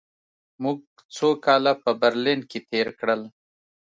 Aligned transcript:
موږ 0.63 0.77
څو 1.15 1.27
کاله 1.45 1.73
په 1.83 1.91
برلین 2.01 2.39
کې 2.49 2.59
تېر 2.69 2.87
کړل 2.99 3.21